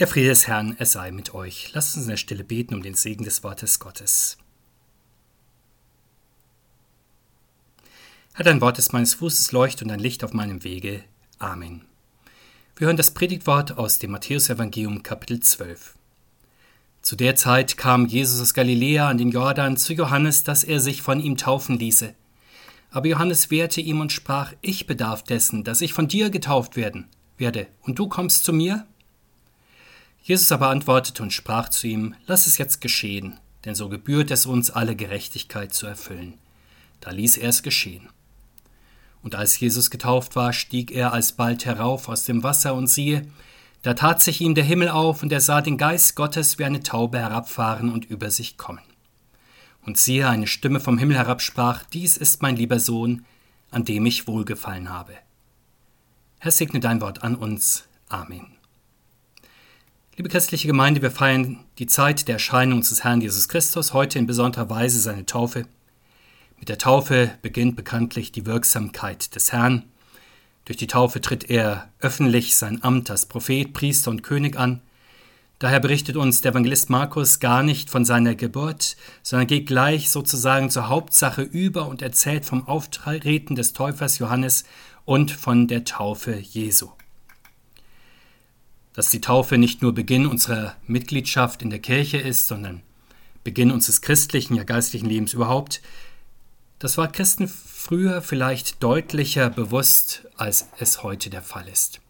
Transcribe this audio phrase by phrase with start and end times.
[0.00, 1.74] Der Friede des Herrn, er sei mit euch.
[1.74, 4.38] Lasst uns in der Stille beten um den Segen des Wortes Gottes.
[8.32, 11.04] Herr, dein Wort ist meines Fußes Leucht und ein Licht auf meinem Wege.
[11.38, 11.82] Amen.
[12.76, 15.96] Wir hören das Predigtwort aus dem Matthäusevangelium Kapitel 12.
[17.02, 21.02] Zu der Zeit kam Jesus aus Galiläa an den Jordan zu Johannes, dass er sich
[21.02, 22.14] von ihm taufen ließe.
[22.90, 27.06] Aber Johannes wehrte ihm und sprach, ich bedarf dessen, dass ich von dir getauft werden
[27.36, 28.86] werde, und du kommst zu mir?
[30.22, 34.46] Jesus aber antwortete und sprach zu ihm, Lass es jetzt geschehen, denn so gebührt es
[34.46, 36.34] uns, alle Gerechtigkeit zu erfüllen.
[37.00, 38.08] Da ließ er es geschehen.
[39.22, 43.26] Und als Jesus getauft war, stieg er alsbald herauf aus dem Wasser, und siehe,
[43.82, 46.82] da tat sich ihm der Himmel auf, und er sah den Geist Gottes wie eine
[46.82, 48.80] Taube herabfahren und über sich kommen.
[49.84, 53.24] Und siehe, eine Stimme vom Himmel herabsprach, Dies ist mein lieber Sohn,
[53.70, 55.14] an dem ich wohlgefallen habe.
[56.38, 57.84] Herr, segne dein Wort an uns.
[58.08, 58.59] Amen.
[60.20, 64.26] Liebe christliche Gemeinde, wir feiern die Zeit der Erscheinung des Herrn Jesus Christus, heute in
[64.26, 65.64] besonderer Weise seine Taufe.
[66.58, 69.84] Mit der Taufe beginnt bekanntlich die Wirksamkeit des Herrn.
[70.66, 74.82] Durch die Taufe tritt er öffentlich sein Amt als Prophet, Priester und König an.
[75.58, 80.68] Daher berichtet uns der Evangelist Markus gar nicht von seiner Geburt, sondern geht gleich sozusagen
[80.68, 84.64] zur Hauptsache über und erzählt vom Auftreten des Täufers Johannes
[85.06, 86.90] und von der Taufe Jesu
[88.92, 92.82] dass die Taufe nicht nur Beginn unserer Mitgliedschaft in der Kirche ist, sondern
[93.44, 95.80] Beginn unseres christlichen, ja geistlichen Lebens überhaupt,
[96.78, 102.00] das war Christen früher vielleicht deutlicher bewusst, als es heute der Fall ist.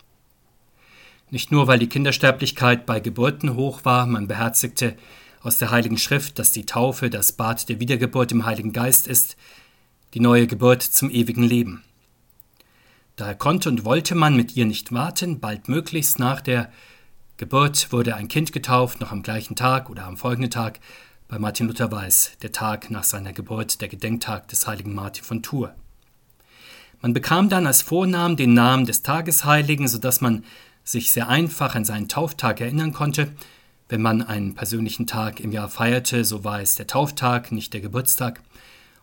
[1.30, 4.96] Nicht nur, weil die Kindersterblichkeit bei Geburten hoch war, man beherzigte
[5.42, 9.36] aus der Heiligen Schrift, dass die Taufe das Bad der Wiedergeburt im Heiligen Geist ist,
[10.14, 11.82] die neue Geburt zum ewigen Leben.
[13.20, 16.72] Daher konnte und wollte man mit ihr nicht warten, bald möglichst nach der
[17.36, 20.80] Geburt wurde ein Kind getauft, noch am gleichen Tag oder am folgenden Tag.
[21.28, 25.42] Bei Martin Luther es der Tag nach seiner Geburt, der Gedenktag des heiligen Martin von
[25.42, 25.68] Tours.
[27.02, 30.42] Man bekam dann als Vornamen den Namen des Tagesheiligen, sodass man
[30.82, 33.32] sich sehr einfach an seinen Tauftag erinnern konnte.
[33.90, 37.82] Wenn man einen persönlichen Tag im Jahr feierte, so war es der Tauftag, nicht der
[37.82, 38.40] Geburtstag.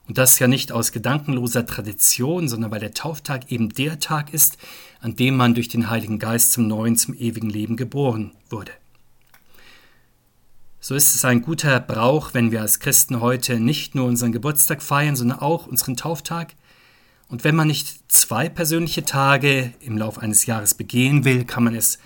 [0.07, 4.57] Und das ja nicht aus gedankenloser Tradition, sondern weil der Tauftag eben der Tag ist,
[5.01, 8.71] an dem man durch den Heiligen Geist zum neuen, zum ewigen Leben geboren wurde.
[10.79, 14.81] So ist es ein guter Brauch, wenn wir als Christen heute nicht nur unseren Geburtstag
[14.81, 16.53] feiern, sondern auch unseren Tauftag.
[17.27, 21.75] Und wenn man nicht zwei persönliche Tage im Laufe eines Jahres begehen will, kann man
[21.75, 21.99] es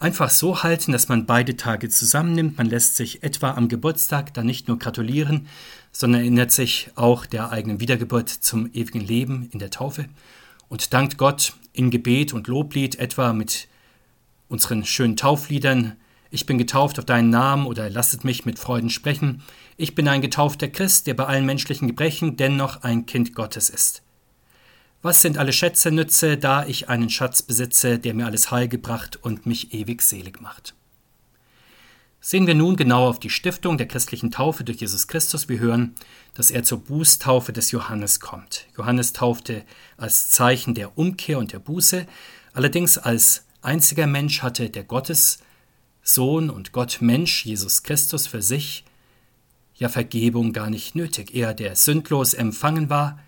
[0.00, 2.58] einfach so halten, dass man beide Tage zusammennimmt.
[2.58, 5.46] Man lässt sich etwa am Geburtstag dann nicht nur gratulieren,
[5.92, 10.06] sondern erinnert sich auch der eigenen Wiedergeburt zum ewigen Leben in der Taufe
[10.68, 13.68] und dankt Gott in Gebet und Loblied, etwa mit
[14.48, 15.96] unseren schönen Taufliedern.
[16.30, 19.42] Ich bin getauft auf deinen Namen oder lasset mich mit Freuden sprechen.
[19.76, 24.02] Ich bin ein getaufter Christ, der bei allen menschlichen Gebrechen dennoch ein Kind Gottes ist.
[25.02, 29.18] Was sind alle Schätze nütze, da ich einen Schatz besitze, der mir alles heil gebracht
[29.22, 30.74] und mich ewig selig macht?
[32.22, 35.48] Sehen wir nun genau auf die Stiftung der christlichen Taufe durch Jesus Christus.
[35.48, 35.94] Wir hören,
[36.34, 38.66] dass er zur Bußtaufe des Johannes kommt.
[38.76, 39.64] Johannes taufte
[39.96, 42.06] als Zeichen der Umkehr und der Buße.
[42.52, 48.84] Allerdings als einziger Mensch hatte der Gottessohn und Gottmensch Jesus Christus für sich
[49.76, 51.34] ja Vergebung gar nicht nötig.
[51.34, 53.18] Er, der sündlos empfangen war,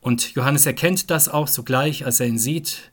[0.00, 2.92] und Johannes erkennt das auch sogleich, als er ihn sieht,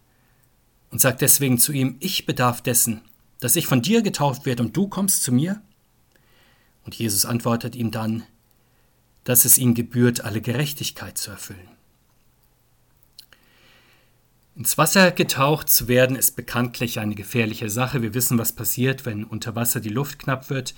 [0.90, 3.02] und sagt deswegen zu ihm, ich bedarf dessen,
[3.44, 5.62] dass ich von dir getauft werde und du kommst zu mir?
[6.86, 8.24] Und Jesus antwortet ihm dann,
[9.26, 11.68] dass es ihm gebührt, alle Gerechtigkeit zu erfüllen.
[14.56, 18.02] Ins Wasser getaucht zu werden, ist bekanntlich eine gefährliche Sache.
[18.02, 20.74] Wir wissen, was passiert, wenn unter Wasser die Luft knapp wird,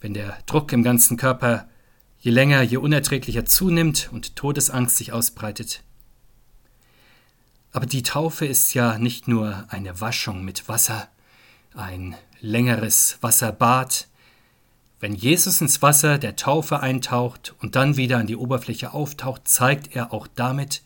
[0.00, 1.68] wenn der Druck im ganzen Körper
[2.18, 5.82] je länger, je unerträglicher zunimmt und Todesangst sich ausbreitet.
[7.72, 11.10] Aber die Taufe ist ja nicht nur eine Waschung mit Wasser,
[11.74, 14.08] ein längeres Wasserbad.
[14.98, 19.94] Wenn Jesus ins Wasser der Taufe eintaucht und dann wieder an die Oberfläche auftaucht, zeigt
[19.94, 20.82] er auch damit,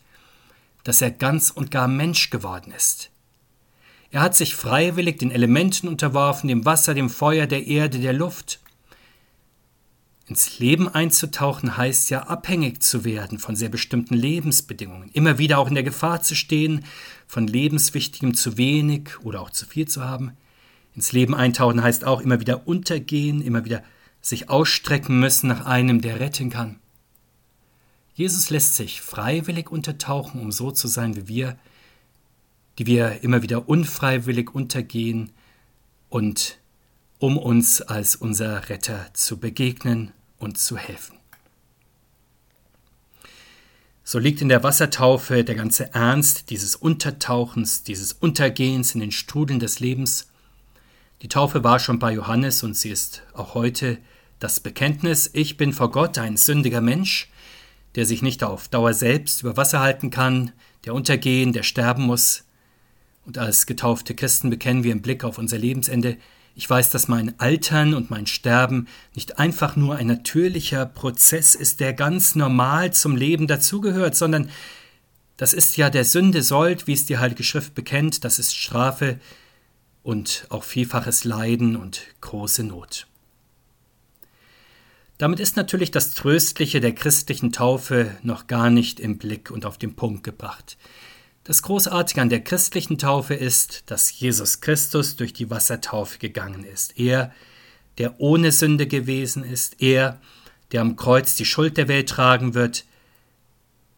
[0.83, 3.09] dass er ganz und gar Mensch geworden ist.
[4.11, 8.59] Er hat sich freiwillig den Elementen unterworfen, dem Wasser, dem Feuer, der Erde, der Luft.
[10.27, 15.67] Ins Leben einzutauchen heißt ja abhängig zu werden von sehr bestimmten Lebensbedingungen, immer wieder auch
[15.67, 16.85] in der Gefahr zu stehen,
[17.27, 20.31] von lebenswichtigem zu wenig oder auch zu viel zu haben.
[20.95, 23.83] Ins Leben eintauchen heißt auch immer wieder untergehen, immer wieder
[24.21, 26.79] sich ausstrecken müssen nach einem, der retten kann.
[28.15, 31.57] Jesus lässt sich freiwillig untertauchen, um so zu sein wie wir,
[32.79, 35.31] die wir immer wieder unfreiwillig untergehen
[36.09, 36.57] und
[37.19, 41.17] um uns als unser Retter zu begegnen und zu helfen.
[44.03, 49.59] So liegt in der Wassertaufe der ganze Ernst dieses Untertauchens, dieses Untergehens in den Strudeln
[49.59, 50.27] des Lebens.
[51.21, 53.97] Die Taufe war schon bei Johannes und sie ist auch heute
[54.39, 57.29] das Bekenntnis, ich bin vor Gott ein sündiger Mensch,
[57.95, 60.51] der sich nicht auf Dauer selbst über Wasser halten kann,
[60.83, 62.43] der untergehen, der sterben muss.
[63.25, 66.17] Und als getaufte Christen bekennen wir im Blick auf unser Lebensende,
[66.53, 71.79] ich weiß, dass mein Altern und mein Sterben nicht einfach nur ein natürlicher Prozess ist,
[71.79, 74.49] der ganz normal zum Leben dazugehört, sondern
[75.37, 79.19] das ist ja der Sünde Sold, wie es die Heilige Schrift bekennt, das ist Strafe
[80.05, 83.07] und auch vielfaches Leiden und große Not.
[85.17, 89.79] Damit ist natürlich das Tröstliche der christlichen Taufe noch gar nicht im Blick und auf
[89.79, 90.77] den Punkt gebracht.
[91.43, 96.99] Das Großartige an der christlichen Taufe ist, dass Jesus Christus durch die Wassertaufe gegangen ist.
[96.99, 97.33] Er,
[97.97, 100.21] der ohne Sünde gewesen ist, er,
[100.71, 102.85] der am Kreuz die Schuld der Welt tragen wird.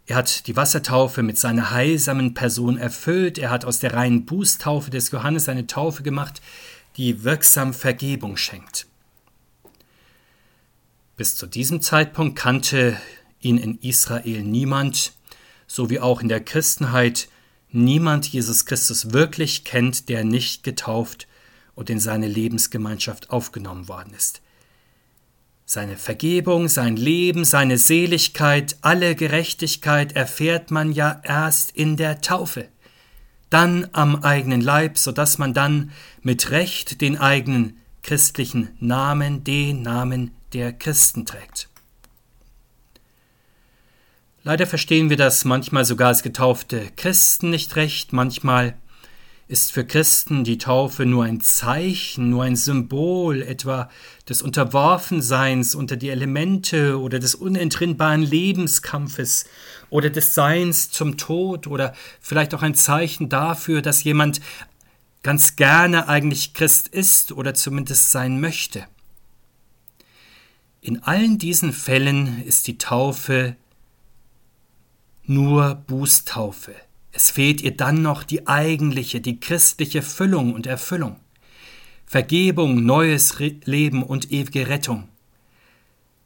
[0.08, 4.90] Er hat die Wassertaufe mit seiner heilsamen Person erfüllt, er hat aus der reinen Bußtaufe
[4.90, 6.42] des Johannes eine Taufe gemacht,
[6.96, 8.88] die wirksam Vergebung schenkt.
[11.18, 12.98] Bis zu diesem Zeitpunkt kannte
[13.42, 15.12] ihn in Israel niemand,
[15.68, 17.28] so wie auch in der Christenheit
[17.72, 21.28] niemand Jesus Christus wirklich kennt, der nicht getauft
[21.76, 24.42] und in seine Lebensgemeinschaft aufgenommen worden ist.
[25.70, 32.70] Seine Vergebung, sein Leben, seine Seligkeit, alle Gerechtigkeit erfährt man ja erst in der Taufe,
[33.50, 35.92] dann am eigenen Leib, so dass man dann
[36.22, 41.68] mit Recht den eigenen christlichen Namen, den Namen der Christen trägt.
[44.44, 48.14] Leider verstehen wir das manchmal sogar als getaufte Christen nicht recht.
[48.14, 48.78] Manchmal
[49.48, 53.90] ist für Christen die Taufe nur ein Zeichen, nur ein Symbol etwa
[54.28, 59.46] des Unterworfenseins unter die Elemente oder des unentrinnbaren Lebenskampfes
[59.90, 64.42] oder des Seins zum Tod oder vielleicht auch ein Zeichen dafür, dass jemand
[65.24, 68.86] ganz gerne eigentlich Christ ist oder zumindest sein möchte.
[70.82, 73.56] In allen diesen Fällen ist die Taufe
[75.26, 76.76] nur Bußtaufe.
[77.18, 81.16] Es fehlt ihr dann noch die eigentliche, die christliche Füllung und Erfüllung.
[82.06, 85.10] Vergebung, neues Leben und ewige Rettung.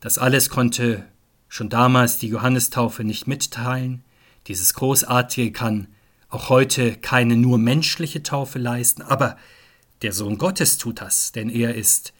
[0.01, 1.05] Das alles konnte
[1.47, 4.03] schon damals die Johannistaufe nicht mitteilen.
[4.47, 5.87] Dieses Großartige kann
[6.27, 9.37] auch heute keine nur menschliche Taufe leisten, aber
[10.01, 12.11] der Sohn Gottes tut das, denn er ist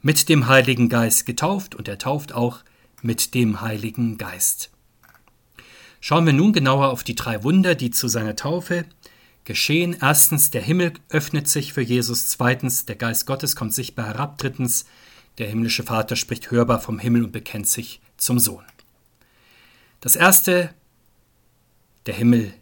[0.00, 2.60] mit dem Heiligen Geist getauft und er tauft auch
[3.02, 4.70] mit dem Heiligen Geist.
[6.08, 8.84] Schauen wir nun genauer auf die drei Wunder, die zu seiner Taufe
[9.42, 9.96] geschehen.
[10.00, 12.28] Erstens, der Himmel öffnet sich für Jesus.
[12.28, 14.38] Zweitens, der Geist Gottes kommt sichtbar herab.
[14.38, 14.86] Drittens,
[15.38, 18.62] der himmlische Vater spricht hörbar vom Himmel und bekennt sich zum Sohn.
[20.00, 20.70] Das erste,
[22.06, 22.54] der Himmel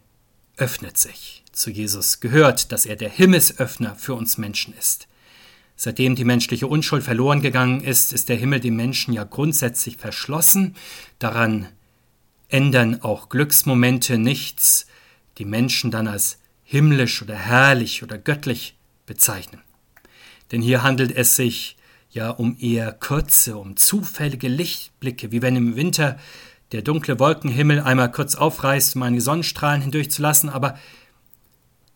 [0.57, 1.45] öffnet sich.
[1.53, 5.07] Zu Jesus gehört, dass er der Himmelsöffner für uns Menschen ist.
[5.77, 10.77] Seitdem die menschliche Unschuld verloren gegangen ist, ist der Himmel dem Menschen ja grundsätzlich verschlossen.
[11.19, 11.69] Daran
[12.49, 14.87] ändern auch Glücksmomente nichts,
[15.39, 18.77] die Menschen dann als himmlisch oder herrlich oder göttlich
[19.07, 19.61] bezeichnen.
[20.53, 21.77] Denn hier handelt es sich
[22.11, 26.19] ja um eher kurze, um zufällige Lichtblicke, wie wenn im Winter
[26.73, 30.79] der dunkle Wolkenhimmel einmal kurz aufreißt, um einige Sonnenstrahlen hindurchzulassen, aber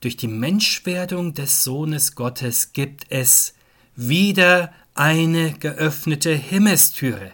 [0.00, 3.54] durch die Menschwerdung des Sohnes Gottes gibt es
[3.96, 7.32] wieder eine geöffnete Himmelstüre,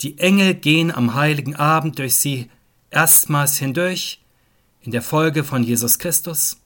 [0.00, 2.50] die Engel gehen am heiligen Abend durch sie
[2.90, 4.20] erstmals hindurch,
[4.82, 6.56] in der Folge von Jesus Christus.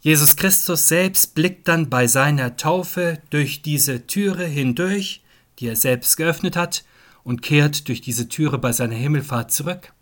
[0.00, 5.22] Jesus Christus selbst blickt dann bei seiner Taufe durch diese Türe hindurch,
[5.58, 6.84] die er selbst geöffnet hat,
[7.24, 9.92] und kehrt durch diese Türe bei seiner Himmelfahrt zurück.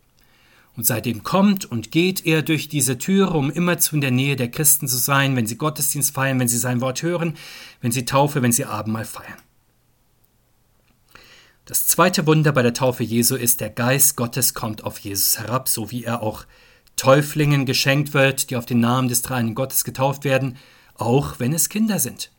[0.77, 4.51] Und seitdem kommt und geht er durch diese Türe, um immerzu in der Nähe der
[4.51, 7.37] Christen zu sein, wenn sie Gottesdienst feiern, wenn sie sein Wort hören,
[7.81, 9.44] wenn sie Taufe, wenn sie Abendmahl feiern.
[11.67, 15.71] Das zweite Wunder bei der Taufe Jesu ist, der Geist Gottes kommt auf Jesus herab,
[15.71, 16.45] so wie er auch
[16.97, 20.59] Täuflingen geschenkt wird, die auf den Namen des dreien Gottes getauft werden,
[20.97, 22.31] auch wenn es Kinder sind.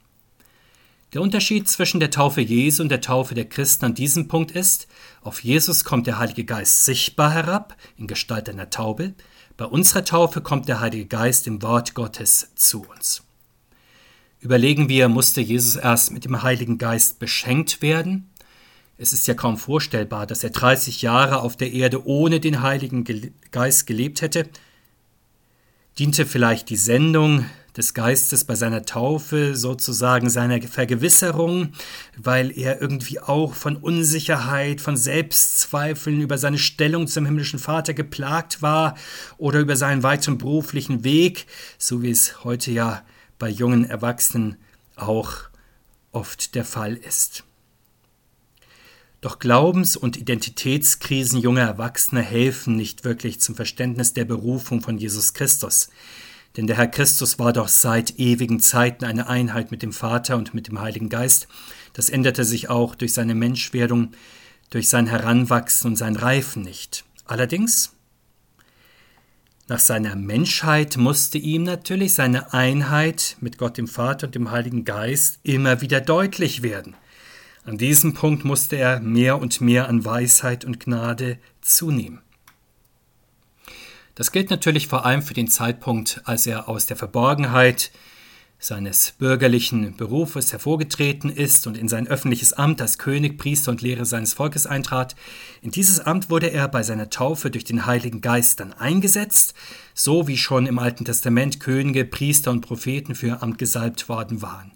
[1.13, 4.87] Der Unterschied zwischen der Taufe Jesu und der Taufe der Christen an diesem Punkt ist,
[5.21, 9.15] auf Jesus kommt der Heilige Geist sichtbar herab, in Gestalt einer Taube,
[9.57, 13.23] bei unserer Taufe kommt der Heilige Geist im Wort Gottes zu uns.
[14.39, 18.29] Überlegen wir, musste Jesus erst mit dem Heiligen Geist beschenkt werden?
[18.97, 23.03] Es ist ja kaum vorstellbar, dass er 30 Jahre auf der Erde ohne den Heiligen
[23.51, 24.47] Geist gelebt hätte.
[25.99, 31.73] Diente vielleicht die Sendung des Geistes bei seiner Taufe, sozusagen seiner Vergewisserung,
[32.15, 38.61] weil er irgendwie auch von Unsicherheit, von Selbstzweifeln über seine Stellung zum himmlischen Vater geplagt
[38.61, 38.95] war
[39.37, 41.47] oder über seinen weiteren beruflichen Weg,
[41.77, 43.03] so wie es heute ja
[43.39, 44.55] bei jungen Erwachsenen
[44.95, 45.33] auch
[46.13, 47.43] oft der Fall ist.
[49.25, 55.33] Doch Glaubens- und Identitätskrisen junger Erwachsener helfen nicht wirklich zum Verständnis der Berufung von Jesus
[55.33, 55.89] Christus.
[56.55, 60.53] Denn der Herr Christus war doch seit ewigen Zeiten eine Einheit mit dem Vater und
[60.53, 61.47] mit dem Heiligen Geist.
[61.93, 64.11] Das änderte sich auch durch seine Menschwerdung,
[64.69, 67.03] durch sein Heranwachsen und sein Reifen nicht.
[67.25, 67.93] Allerdings,
[69.67, 74.85] nach seiner Menschheit musste ihm natürlich seine Einheit mit Gott dem Vater und dem Heiligen
[74.85, 76.95] Geist immer wieder deutlich werden.
[77.65, 82.21] An diesem Punkt musste er mehr und mehr an Weisheit und Gnade zunehmen.
[84.13, 87.91] Das gilt natürlich vor allem für den Zeitpunkt, als er aus der Verborgenheit
[88.59, 94.05] seines bürgerlichen Berufes hervorgetreten ist und in sein öffentliches Amt als König, Priester und Lehrer
[94.05, 95.15] seines Volkes eintrat.
[95.63, 99.55] In dieses Amt wurde er bei seiner Taufe durch den Heiligen Geist dann eingesetzt,
[99.95, 104.74] so wie schon im Alten Testament Könige, Priester und Propheten für Amt gesalbt worden waren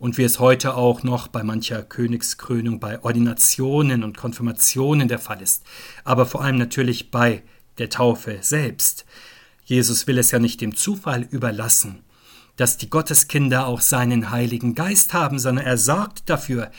[0.00, 5.42] und wie es heute auch noch bei mancher Königskrönung, bei Ordinationen und Konfirmationen der Fall
[5.42, 5.62] ist,
[6.04, 7.42] aber vor allem natürlich bei
[7.78, 9.04] der Taufe selbst.
[9.62, 12.02] Jesus will es ja nicht dem Zufall überlassen,
[12.56, 16.70] dass die Gotteskinder auch seinen Heiligen Geist haben, sondern er sorgt dafür,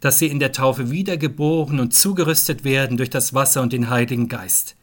[0.00, 4.28] dass sie in der Taufe wiedergeboren und zugerüstet werden durch das Wasser und den Heiligen
[4.28, 4.74] Geist.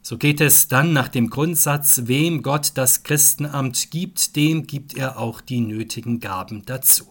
[0.00, 5.18] So geht es dann nach dem Grundsatz, wem Gott das Christenamt gibt, dem gibt er
[5.18, 7.06] auch die nötigen Gaben dazu.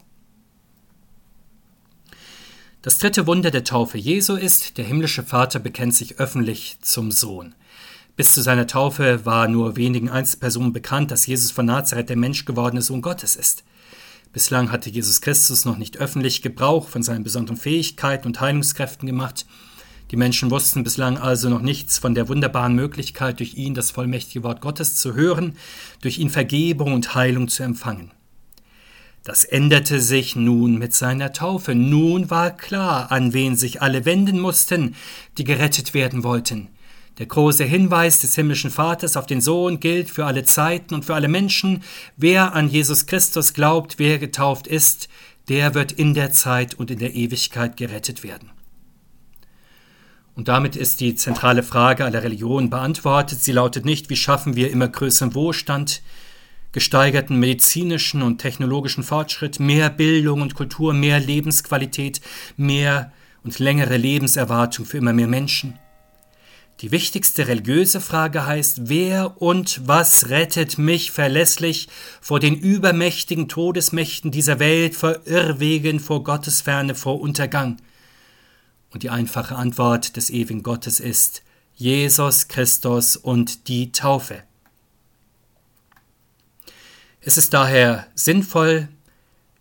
[2.88, 7.54] Das dritte Wunder der Taufe Jesu ist, der himmlische Vater bekennt sich öffentlich zum Sohn.
[8.16, 12.82] Bis zu seiner Taufe war nur wenigen Einzelpersonen bekannt, dass Jesus von Nazareth der menschgewordene
[12.82, 13.66] Sohn Gottes ist.
[14.32, 19.46] Bislang hatte Jesus Christus noch nicht öffentlich Gebrauch von seinen besonderen Fähigkeiten und Heilungskräften gemacht.
[20.12, 24.46] Die Menschen wussten bislang also noch nichts von der wunderbaren Möglichkeit, durch ihn das vollmächtige
[24.46, 25.58] Wort Gottes zu hören,
[26.00, 28.14] durch ihn Vergebung und Heilung zu empfangen.
[29.28, 31.76] Das änderte sich nun mit seiner Taufe.
[31.76, 34.96] Nun war klar, an wen sich alle wenden mussten,
[35.38, 36.70] die gerettet werden wollten.
[37.18, 41.14] Der große Hinweis des himmlischen Vaters auf den Sohn gilt für alle Zeiten und für
[41.14, 41.84] alle Menschen.
[42.16, 45.10] Wer an Jesus Christus glaubt, wer getauft ist,
[45.50, 48.52] der wird in der Zeit und in der Ewigkeit gerettet werden.
[50.36, 53.44] Und damit ist die zentrale Frage aller Religionen beantwortet.
[53.44, 56.02] Sie lautet nicht, wie schaffen wir immer größeren Wohlstand,
[56.78, 62.22] gesteigerten medizinischen und technologischen Fortschritt, mehr Bildung und Kultur, mehr Lebensqualität,
[62.56, 63.12] mehr
[63.44, 65.80] und längere Lebenserwartung für immer mehr Menschen.
[66.82, 71.88] Die wichtigste religiöse Frage heißt, wer und was rettet mich verlässlich
[72.22, 77.78] vor den übermächtigen Todesmächten dieser Welt, vor Irrwegen, vor Gottesferne, vor Untergang?
[78.92, 81.42] Und die einfache Antwort des ewigen Gottes ist
[81.74, 84.44] Jesus Christus und die Taufe.
[87.20, 88.90] Es ist daher sinnvoll,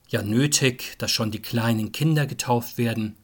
[0.08, 3.16] ja nötig, dass schon die kleinen Kinder getauft werden.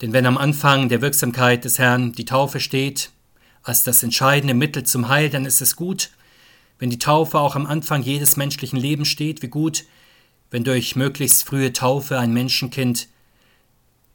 [0.00, 3.10] Denn wenn am Anfang der Wirksamkeit des Herrn die Taufe steht,
[3.62, 6.10] als das entscheidende Mittel zum Heil, dann ist es gut,
[6.78, 9.84] wenn die Taufe auch am Anfang jedes menschlichen Lebens steht, wie gut,
[10.50, 13.08] wenn durch möglichst frühe Taufe ein Menschenkind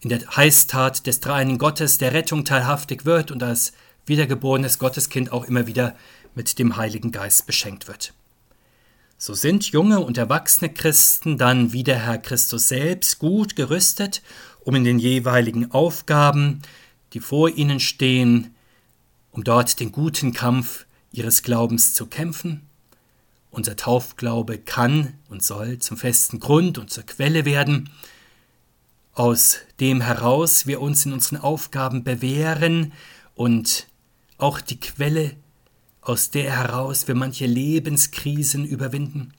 [0.01, 3.73] in der Heißtat des dreieinigen Gottes der Rettung teilhaftig wird und als
[4.05, 5.95] wiedergeborenes Gotteskind auch immer wieder
[6.35, 8.13] mit dem Heiligen Geist beschenkt wird.
[9.21, 14.21] So sind junge und erwachsene Christen dann wie der Herr Christus selbst gut gerüstet,
[14.61, 16.61] um in den jeweiligen Aufgaben,
[17.11, 18.55] die vor ihnen stehen,
[19.31, 22.61] um dort den guten Kampf ihres Glaubens zu kämpfen.
[23.51, 27.89] Unser Taufglaube kann und soll zum festen Grund und zur Quelle werden,
[29.15, 32.93] aus dem heraus wir uns in unseren Aufgaben bewähren
[33.35, 33.87] und
[34.37, 35.35] auch die Quelle
[36.01, 39.33] aus der heraus wir manche Lebenskrisen überwinden?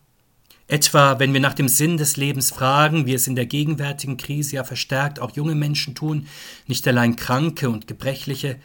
[0.66, 4.56] Etwa, wenn wir nach dem Sinn des Lebens fragen, wie es in der gegenwärtigen Krise
[4.56, 6.28] ja verstärkt auch junge Menschen tun,
[6.68, 8.56] nicht allein Kranke und Gebrechliche,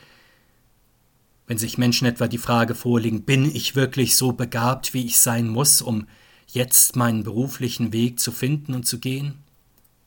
[1.47, 5.47] wenn sich Menschen etwa die Frage vorlegen, bin ich wirklich so begabt, wie ich sein
[5.47, 6.07] muss, um
[6.47, 9.39] jetzt meinen beruflichen Weg zu finden und zu gehen?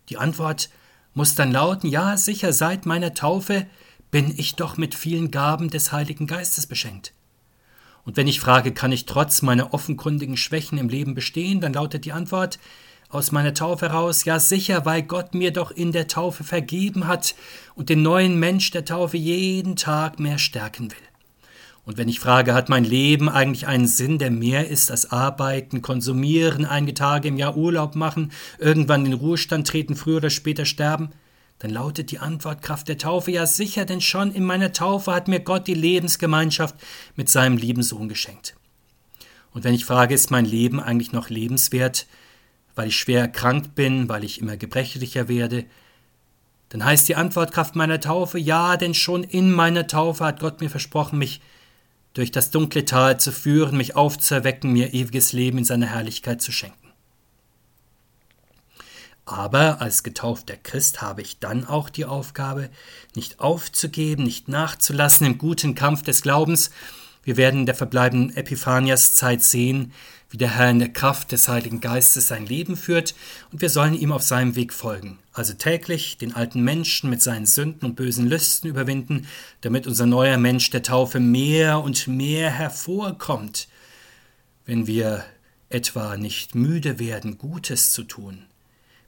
[0.09, 0.71] Die Antwort
[1.15, 3.67] muss dann lauten, ja, sicher, seit meiner Taufe
[4.11, 7.13] bin ich doch mit vielen Gaben des Heiligen Geistes beschenkt.
[8.09, 12.07] Und wenn ich frage, kann ich trotz meiner offenkundigen Schwächen im Leben bestehen, dann lautet
[12.07, 12.59] die Antwort
[13.11, 17.35] aus meiner Taufe heraus, ja sicher, weil Gott mir doch in der Taufe vergeben hat
[17.75, 20.97] und den neuen Mensch der Taufe jeden Tag mehr stärken will.
[21.85, 25.83] Und wenn ich frage, hat mein Leben eigentlich einen Sinn, der mehr ist als arbeiten,
[25.83, 30.65] konsumieren, einige Tage im Jahr Urlaub machen, irgendwann in den Ruhestand treten, früher oder später
[30.65, 31.11] sterben,
[31.59, 35.29] dann lautet die Antwort Kraft der Taufe ja sicher, denn schon in meiner Taufe hat
[35.29, 36.77] mir Gott die Lebensgemeinschaft
[37.17, 38.55] mit seinem lieben Sohn geschenkt.
[39.53, 42.07] Und wenn ich frage, ist mein Leben eigentlich noch lebenswert,
[42.77, 45.65] weil ich schwer erkrankt bin, weil ich immer gebrechlicher werde,
[46.69, 50.61] dann heißt die Antwort Kraft meiner Taufe ja, denn schon in meiner Taufe hat Gott
[50.61, 51.41] mir versprochen, mich
[52.15, 56.53] durch das dunkle Tal zu führen, mich aufzuerwecken, mir ewiges Leben in seiner Herrlichkeit zu
[56.53, 56.88] schenken.
[59.29, 62.71] Aber als getaufter Christ habe ich dann auch die Aufgabe,
[63.15, 66.71] nicht aufzugeben, nicht nachzulassen im guten Kampf des Glaubens.
[67.25, 69.93] Wir werden in der verbleibenden Epiphanias-Zeit sehen,
[70.31, 73.15] wie der Herr in der Kraft des Heiligen Geistes sein Leben führt,
[73.53, 77.47] und wir sollen ihm auf seinem Weg folgen, also täglich den alten Menschen mit seinen
[77.47, 79.27] Sünden und bösen Lüsten überwinden,
[79.61, 83.69] damit unser neuer Mensch der Taufe mehr und mehr hervorkommt,
[84.65, 85.23] wenn wir
[85.69, 88.47] etwa nicht müde werden, Gutes zu tun,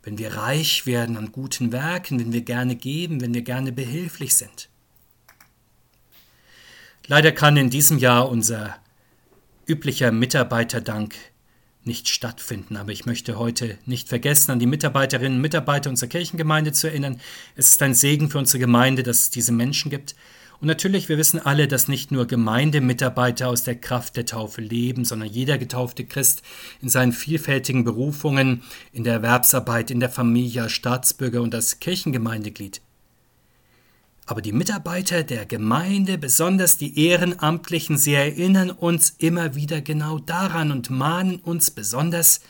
[0.02, 4.36] wenn wir reich werden an guten Werken, wenn wir gerne geben, wenn wir gerne behilflich
[4.36, 4.68] sind.
[7.06, 8.76] Leider kann in diesem Jahr unser
[9.66, 11.14] üblicher Mitarbeiterdank
[11.84, 12.76] nicht stattfinden.
[12.76, 17.20] Aber ich möchte heute nicht vergessen, an die Mitarbeiterinnen und Mitarbeiter unserer Kirchengemeinde zu erinnern.
[17.56, 20.14] Es ist ein Segen für unsere Gemeinde, dass es diese Menschen gibt.
[20.60, 25.06] Und natürlich, wir wissen alle, dass nicht nur Gemeindemitarbeiter aus der Kraft der Taufe leben,
[25.06, 26.42] sondern jeder getaufte Christ
[26.82, 28.62] in seinen vielfältigen Berufungen,
[28.92, 32.82] in der Erwerbsarbeit, in der Familie, als Staatsbürger und als Kirchengemeindeglied.
[34.26, 40.70] Aber die Mitarbeiter der Gemeinde, besonders die Ehrenamtlichen, sie erinnern uns immer wieder genau daran
[40.72, 42.40] und mahnen uns besonders,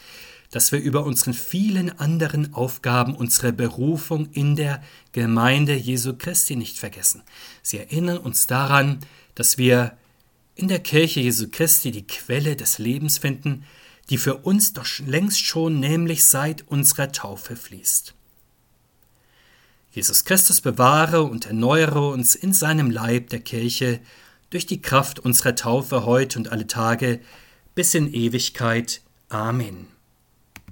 [0.50, 6.78] dass wir über unseren vielen anderen Aufgaben unsere Berufung in der Gemeinde Jesu Christi nicht
[6.78, 7.22] vergessen.
[7.62, 8.98] Sie erinnern uns daran,
[9.34, 9.96] dass wir
[10.56, 13.64] in der Kirche Jesu Christi die Quelle des Lebens finden,
[14.10, 18.14] die für uns doch längst schon nämlich seit unserer Taufe fließt.
[19.92, 24.00] Jesus Christus bewahre und erneuere uns in seinem Leib der Kirche
[24.50, 27.20] durch die Kraft unserer Taufe heute und alle Tage
[27.74, 29.00] bis in Ewigkeit.
[29.28, 29.99] Amen.